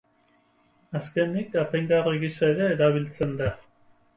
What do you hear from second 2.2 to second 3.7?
gisa ere erabiltzen da.